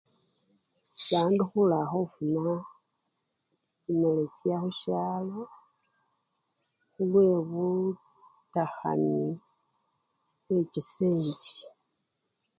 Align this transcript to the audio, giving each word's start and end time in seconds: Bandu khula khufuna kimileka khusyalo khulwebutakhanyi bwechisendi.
Bandu 1.09 1.43
khula 1.49 1.79
khufuna 1.91 2.53
kimileka 3.81 4.53
khusyalo 4.61 5.41
khulwebutakhanyi 6.91 9.27
bwechisendi. 10.45 11.53